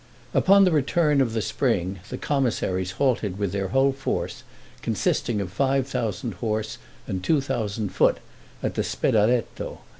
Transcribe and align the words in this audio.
Upon 0.33 0.63
the 0.63 0.71
return 0.71 1.21
of 1.21 1.33
the 1.33 1.43
spring 1.43 1.99
the 2.09 2.17
commissaries 2.17 2.93
halted 2.93 3.37
with 3.37 3.51
their 3.51 3.67
whole 3.67 3.91
force, 3.91 4.41
consisting 4.81 5.39
of 5.39 5.51
five 5.51 5.85
thousand 5.85 6.33
horse 6.41 6.79
and 7.05 7.23
two 7.23 7.39
thousand 7.39 7.89
foot, 7.89 8.17
at 8.63 8.73
the 8.73 8.81
Spedaletto. 8.83 9.77